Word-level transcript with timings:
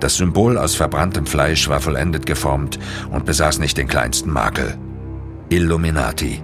Das 0.00 0.16
Symbol 0.16 0.58
aus 0.58 0.74
verbranntem 0.74 1.26
Fleisch 1.26 1.68
war 1.68 1.80
vollendet 1.80 2.26
geformt 2.26 2.78
und 3.10 3.24
besaß 3.24 3.58
nicht 3.58 3.78
den 3.78 3.88
kleinsten 3.88 4.30
Makel. 4.30 4.76
Illuminati. 5.48 6.42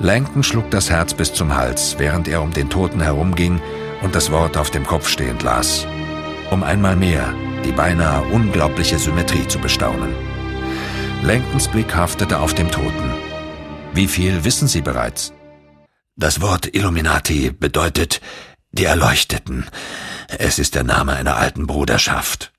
Langton 0.00 0.42
schlug 0.42 0.70
das 0.70 0.90
Herz 0.90 1.14
bis 1.14 1.32
zum 1.32 1.54
Hals, 1.54 1.96
während 1.98 2.28
er 2.28 2.42
um 2.42 2.52
den 2.52 2.70
Toten 2.70 3.00
herumging 3.00 3.60
und 4.02 4.14
das 4.14 4.30
Wort 4.30 4.56
auf 4.56 4.70
dem 4.70 4.86
Kopf 4.86 5.08
stehend 5.08 5.42
las. 5.42 5.86
Um 6.50 6.62
einmal 6.62 6.96
mehr 6.96 7.32
die 7.64 7.72
beinahe 7.72 8.22
unglaubliche 8.32 8.98
Symmetrie 8.98 9.46
zu 9.46 9.58
bestaunen. 9.58 10.12
Langtons 11.22 11.68
Blick 11.68 11.94
haftete 11.94 12.40
auf 12.40 12.54
dem 12.54 12.70
Toten. 12.70 13.12
Wie 13.94 14.08
viel 14.08 14.44
wissen 14.44 14.66
Sie 14.66 14.80
bereits? 14.80 15.32
Das 16.16 16.40
Wort 16.40 16.74
Illuminati 16.74 17.50
bedeutet 17.50 18.20
die 18.72 18.84
Erleuchteten. 18.84 19.66
Es 20.38 20.58
ist 20.58 20.74
der 20.74 20.82
Name 20.82 21.12
einer 21.12 21.36
alten 21.36 21.66
Bruderschaft. 21.66 22.52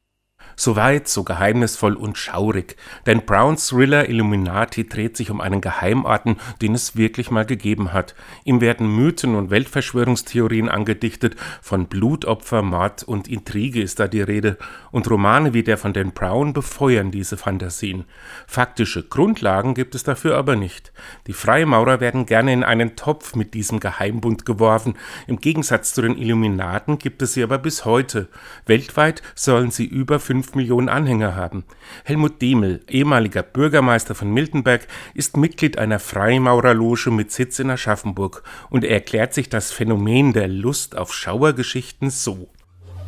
So 0.56 0.76
weit, 0.76 1.08
so 1.08 1.24
geheimnisvoll 1.24 1.96
und 1.96 2.18
schaurig. 2.18 2.75
Denn 3.06 3.25
Browns 3.25 3.68
Thriller 3.68 4.10
Illuminati 4.10 4.88
dreht 4.88 5.18
sich 5.18 5.32
um 5.32 5.42
einen 5.42 5.61
Geheimarten, 5.61 6.38
den 6.61 6.75
es 6.75 6.96
wirklich 6.96 7.32
mal 7.32 7.46
gegeben 7.46 7.94
hat. 7.94 8.16
Ihm 8.44 8.61
werden 8.61 8.88
Mythen 8.88 9.36
und 9.36 9.50
Weltverschwörungstheorien 9.50 10.70
angedichtet, 10.70 11.36
von 11.61 11.88
Blutopfer, 11.88 12.61
Mord 12.61 13.04
und 13.04 13.28
Intrige 13.28 13.82
ist 13.82 14.00
da 14.00 14.08
die 14.08 14.21
Rede. 14.21 14.58
Und 14.92 15.10
Romane 15.10 15.54
wie 15.54 15.64
der 15.64 15.78
von 15.78 15.94
Dan 15.94 16.11
Brown 16.11 16.54
befeuern 16.54 17.11
diese 17.11 17.38
Fantasien. 17.38 18.06
Faktische 18.47 19.04
Grundlagen 19.04 19.74
gibt 19.74 19.96
es 19.96 20.04
dafür 20.04 20.38
aber 20.38 20.56
nicht. 20.56 20.92
Die 21.28 21.33
Freimaurer 21.33 22.00
werden 22.00 22.25
gerne 22.25 22.54
in 22.54 22.64
einen 22.64 22.96
Topf 22.96 23.36
mit 23.36 23.54
diesem 23.54 23.80
Geheimbund 23.80 24.46
geworfen. 24.46 24.96
Im 25.28 25.39
Gegensatz 25.39 25.94
zu 25.94 26.02
den 26.02 26.18
Illuminaten 26.18 26.97
gibt 26.97 27.22
es 27.22 27.33
sie 27.33 27.44
aber 27.44 27.58
bis 27.58 27.86
heute. 27.86 28.28
Weltweit 28.66 29.22
sollen 29.36 29.72
sie 29.72 29.86
über 29.86 30.20
fünf 30.20 30.43
5 30.43 30.56
Millionen 30.56 30.89
Anhänger 30.89 31.36
haben. 31.36 31.64
Helmut 32.03 32.42
Demel, 32.42 32.81
ehemaliger 32.89 33.44
Bürgermeister 33.44 34.13
von 34.13 34.31
Miltenberg, 34.31 34.88
ist 35.13 35.38
Mitglied 35.38 35.77
einer 35.77 35.99
Freimaurerloge 35.99 37.11
mit 37.11 37.31
Sitz 37.31 37.59
in 37.59 37.69
Aschaffenburg 37.69 38.44
und 38.69 38.83
er 38.83 38.91
erklärt 38.91 39.33
sich 39.33 39.47
das 39.47 39.71
Phänomen 39.71 40.33
der 40.33 40.49
Lust 40.49 40.97
auf 40.97 41.14
Schauergeschichten 41.14 42.09
so. 42.09 42.49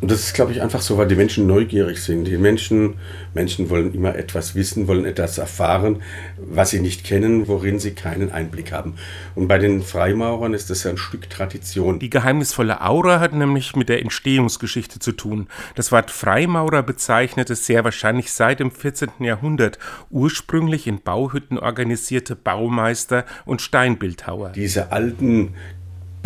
Und 0.00 0.10
das 0.10 0.20
ist, 0.20 0.34
glaube 0.34 0.52
ich, 0.52 0.60
einfach 0.60 0.82
so, 0.82 0.98
weil 0.98 1.08
die 1.08 1.14
Menschen 1.14 1.46
neugierig 1.46 2.02
sind. 2.02 2.24
Die 2.24 2.36
Menschen, 2.36 2.94
Menschen 3.32 3.70
wollen 3.70 3.94
immer 3.94 4.14
etwas 4.14 4.54
wissen, 4.54 4.88
wollen 4.88 5.06
etwas 5.06 5.38
erfahren, 5.38 6.02
was 6.36 6.70
sie 6.70 6.80
nicht 6.80 7.04
kennen, 7.04 7.48
worin 7.48 7.78
sie 7.78 7.92
keinen 7.92 8.30
Einblick 8.30 8.72
haben. 8.72 8.96
Und 9.34 9.48
bei 9.48 9.58
den 9.58 9.82
Freimaurern 9.82 10.52
ist 10.52 10.68
das 10.68 10.84
ja 10.84 10.90
ein 10.90 10.98
Stück 10.98 11.30
Tradition. 11.30 11.98
Die 11.98 12.10
geheimnisvolle 12.10 12.82
Aura 12.82 13.20
hat 13.20 13.32
nämlich 13.32 13.74
mit 13.74 13.88
der 13.88 14.02
Entstehungsgeschichte 14.02 14.98
zu 14.98 15.12
tun. 15.12 15.48
Das 15.74 15.92
Wort 15.92 16.10
Freimaurer 16.10 16.82
bezeichnet 16.82 17.48
es 17.48 17.64
sehr 17.64 17.82
wahrscheinlich 17.84 18.32
seit 18.32 18.60
dem 18.60 18.70
14. 18.70 19.08
Jahrhundert 19.20 19.78
ursprünglich 20.10 20.86
in 20.86 21.00
Bauhütten 21.00 21.58
organisierte 21.58 22.36
Baumeister 22.36 23.24
und 23.46 23.62
Steinbildhauer. 23.62 24.50
Diese 24.50 24.92
alten 24.92 25.54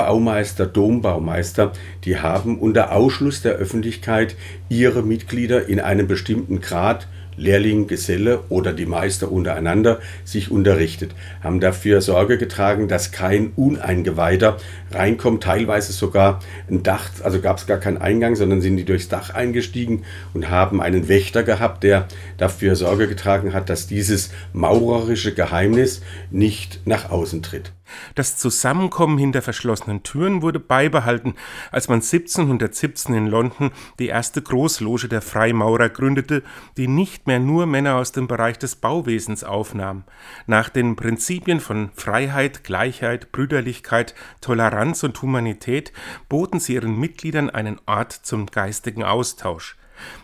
Baumeister, 0.00 0.64
Dombaumeister, 0.64 1.72
die 2.04 2.18
haben 2.18 2.58
unter 2.58 2.92
Ausschluss 2.92 3.42
der 3.42 3.52
Öffentlichkeit 3.52 4.34
ihre 4.70 5.02
Mitglieder 5.02 5.68
in 5.68 5.78
einem 5.78 6.06
bestimmten 6.06 6.62
Grad 6.62 7.06
Lehrling, 7.36 7.86
Geselle 7.86 8.44
oder 8.48 8.72
die 8.72 8.86
Meister 8.86 9.30
untereinander 9.30 10.00
sich 10.24 10.50
unterrichtet, 10.50 11.14
haben 11.42 11.60
dafür 11.60 12.00
Sorge 12.00 12.38
getragen, 12.38 12.88
dass 12.88 13.12
kein 13.12 13.52
Uneingeweihter 13.56 14.56
reinkommt, 14.90 15.42
teilweise 15.42 15.92
sogar 15.92 16.40
ein 16.70 16.82
Dach, 16.82 17.10
also 17.22 17.40
gab 17.40 17.58
es 17.58 17.66
gar 17.66 17.78
keinen 17.78 17.98
Eingang, 17.98 18.36
sondern 18.36 18.60
sind 18.60 18.76
die 18.78 18.84
durchs 18.84 19.08
Dach 19.08 19.30
eingestiegen 19.34 20.04
und 20.34 20.48
haben 20.48 20.80
einen 20.80 21.08
Wächter 21.08 21.42
gehabt, 21.42 21.84
der 21.84 22.08
dafür 22.36 22.74
Sorge 22.74 23.06
getragen 23.06 23.52
hat, 23.52 23.68
dass 23.68 23.86
dieses 23.86 24.30
maurerische 24.52 25.34
Geheimnis 25.34 26.02
nicht 26.30 26.80
nach 26.86 27.10
außen 27.10 27.42
tritt. 27.42 27.72
Das 28.14 28.36
Zusammenkommen 28.36 29.18
hinter 29.18 29.42
verschlossenen 29.42 30.02
Türen 30.02 30.42
wurde 30.42 30.60
beibehalten, 30.60 31.34
als 31.70 31.88
man 31.88 31.96
1717 31.96 33.14
in 33.14 33.26
London 33.26 33.70
die 33.98 34.08
erste 34.08 34.42
Großloge 34.42 35.08
der 35.08 35.22
Freimaurer 35.22 35.88
gründete, 35.88 36.42
die 36.76 36.88
nicht 36.88 37.26
mehr 37.26 37.38
nur 37.38 37.66
Männer 37.66 37.96
aus 37.96 38.12
dem 38.12 38.26
Bereich 38.26 38.58
des 38.58 38.76
Bauwesens 38.76 39.44
aufnahm. 39.44 40.04
Nach 40.46 40.68
den 40.68 40.96
Prinzipien 40.96 41.60
von 41.60 41.90
Freiheit, 41.94 42.64
Gleichheit, 42.64 43.32
Brüderlichkeit, 43.32 44.14
Toleranz 44.40 45.02
und 45.02 45.20
Humanität 45.22 45.92
boten 46.28 46.60
sie 46.60 46.74
ihren 46.74 46.98
Mitgliedern 46.98 47.50
einen 47.50 47.80
Ort 47.86 48.12
zum 48.12 48.46
geistigen 48.46 49.04
Austausch. 49.04 49.76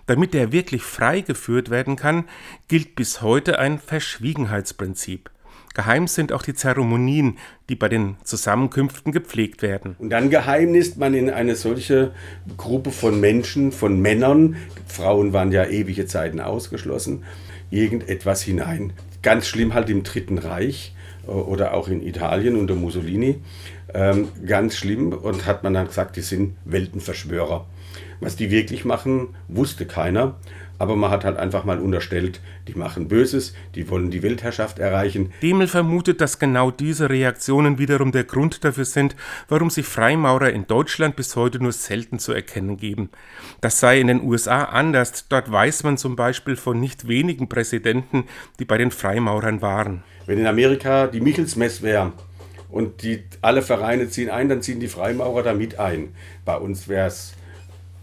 Damit 0.06 0.34
er 0.34 0.52
wirklich 0.52 0.82
frei 0.82 1.20
geführt 1.20 1.70
werden 1.70 1.96
kann, 1.96 2.24
gilt 2.68 2.96
bis 2.96 3.22
heute 3.22 3.58
ein 3.58 3.78
Verschwiegenheitsprinzip. 3.78 5.30
Geheim 5.74 6.06
sind 6.06 6.32
auch 6.32 6.42
die 6.42 6.54
Zeremonien, 6.54 7.36
die 7.68 7.76
bei 7.76 7.88
den 7.88 8.16
Zusammenkünften 8.24 9.12
gepflegt 9.12 9.60
werden. 9.60 9.94
Und 9.98 10.10
dann 10.10 10.30
geheimnist 10.30 10.96
man 10.96 11.12
in 11.12 11.28
eine 11.28 11.54
solche 11.54 12.12
Gruppe 12.56 12.90
von 12.90 13.20
Menschen, 13.20 13.72
von 13.72 14.00
Männern, 14.00 14.56
Frauen 14.86 15.32
waren 15.34 15.52
ja 15.52 15.66
ewige 15.66 16.06
Zeiten 16.06 16.40
ausgeschlossen, 16.40 17.24
irgendetwas 17.70 18.42
hinein. 18.42 18.94
Ganz 19.22 19.46
schlimm 19.46 19.74
halt 19.74 19.90
im 19.90 20.02
Dritten 20.02 20.38
Reich 20.38 20.94
äh, 21.26 21.30
oder 21.30 21.74
auch 21.74 21.88
in 21.88 22.00
Italien 22.00 22.56
unter 22.56 22.74
Mussolini. 22.74 23.40
Ähm, 23.92 24.28
ganz 24.46 24.76
schlimm 24.76 25.12
und 25.12 25.46
hat 25.46 25.62
man 25.62 25.74
dann 25.74 25.86
gesagt, 25.86 26.16
die 26.16 26.22
sind 26.22 26.56
Weltenverschwörer. 26.64 27.66
Was 28.20 28.36
die 28.36 28.50
wirklich 28.50 28.84
machen, 28.84 29.28
wusste 29.48 29.86
keiner 29.86 30.36
aber 30.78 30.96
man 30.96 31.10
hat 31.10 31.24
halt 31.24 31.36
einfach 31.38 31.64
mal 31.64 31.78
unterstellt, 31.78 32.40
die 32.68 32.74
machen 32.74 33.08
Böses, 33.08 33.54
die 33.74 33.88
wollen 33.88 34.10
die 34.10 34.22
Weltherrschaft 34.22 34.78
erreichen. 34.78 35.32
Demel 35.42 35.68
vermutet, 35.68 36.20
dass 36.20 36.38
genau 36.38 36.70
diese 36.70 37.10
Reaktionen 37.10 37.78
wiederum 37.78 38.12
der 38.12 38.24
Grund 38.24 38.64
dafür 38.64 38.84
sind, 38.84 39.16
warum 39.48 39.70
sich 39.70 39.86
Freimaurer 39.86 40.50
in 40.50 40.66
Deutschland 40.66 41.16
bis 41.16 41.36
heute 41.36 41.60
nur 41.60 41.72
selten 41.72 42.18
zu 42.18 42.32
erkennen 42.32 42.76
geben. 42.76 43.10
Das 43.60 43.80
sei 43.80 44.00
in 44.00 44.08
den 44.08 44.22
USA 44.22 44.64
anders, 44.64 45.26
dort 45.28 45.50
weiß 45.50 45.84
man 45.84 45.98
zum 45.98 46.16
Beispiel 46.16 46.56
von 46.56 46.78
nicht 46.80 47.08
wenigen 47.08 47.48
Präsidenten, 47.48 48.24
die 48.58 48.64
bei 48.64 48.78
den 48.78 48.90
Freimaurern 48.90 49.62
waren. 49.62 50.02
Wenn 50.26 50.38
in 50.38 50.46
Amerika 50.46 51.06
die 51.06 51.20
Michelsmess 51.20 51.82
wäre, 51.82 52.12
und 52.68 53.02
die, 53.02 53.22
alle 53.42 53.62
Vereine 53.62 54.08
ziehen 54.08 54.30
ein, 54.30 54.48
dann 54.48 54.62
ziehen 54.62 54.80
die 54.80 54.88
Freimaurer 54.88 55.42
da 55.42 55.54
mit 55.54 55.78
ein. 55.78 56.14
Bei 56.44 56.56
uns 56.56 56.88
wäre 56.88 57.06
es 57.06 57.32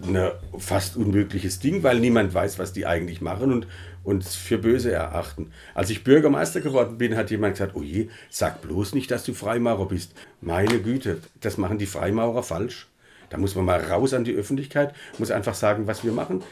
ein 0.05 0.31
fast 0.57 0.97
unmögliches 0.97 1.59
Ding, 1.59 1.83
weil 1.83 1.99
niemand 1.99 2.33
weiß, 2.33 2.59
was 2.59 2.73
die 2.73 2.85
eigentlich 2.85 3.21
machen 3.21 3.51
und 3.51 3.67
uns 4.03 4.35
für 4.35 4.57
böse 4.57 4.91
erachten. 4.91 5.51
Als 5.73 5.89
ich 5.89 6.03
Bürgermeister 6.03 6.61
geworden 6.61 6.97
bin, 6.97 7.15
hat 7.15 7.31
jemand 7.31 7.55
gesagt, 7.55 7.75
oh 7.75 7.81
je, 7.81 8.09
sag 8.29 8.61
bloß 8.61 8.95
nicht, 8.95 9.09
dass 9.11 9.23
du 9.23 9.33
Freimaurer 9.33 9.87
bist. 9.87 10.13
Meine 10.41 10.79
Güte, 10.79 11.19
das 11.41 11.57
machen 11.57 11.77
die 11.77 11.85
Freimaurer 11.85 12.43
falsch. 12.43 12.87
Da 13.29 13.37
muss 13.39 13.55
man 13.55 13.65
mal 13.65 13.81
raus 13.81 14.13
an 14.13 14.25
die 14.25 14.35
Öffentlichkeit, 14.35 14.93
muss 15.17 15.31
einfach 15.31 15.55
sagen, 15.55 15.87
was 15.87 16.03
wir 16.03 16.11
machen. 16.11 16.43